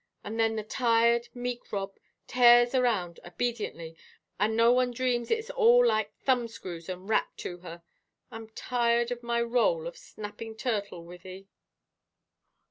And 0.23 0.39
then 0.39 0.55
the 0.55 0.63
tired, 0.63 1.29
meek 1.35 1.71
Rob 1.71 1.95
tears 2.25 2.73
around 2.73 3.19
obediently, 3.23 3.95
and 4.39 4.57
no 4.57 4.71
one 4.71 4.89
dreams 4.89 5.29
it's 5.29 5.51
all 5.51 5.85
like 5.85 6.11
thumb 6.17 6.47
screws 6.47 6.89
and 6.89 7.07
rack 7.07 7.37
to 7.45 7.59
her. 7.59 7.83
I'm 8.31 8.49
tired 8.49 9.11
of 9.11 9.21
my 9.21 9.41
rôle 9.43 9.87
of 9.87 9.95
snapping 9.95 10.57
turtle, 10.57 11.05
Wythie." 11.05 11.45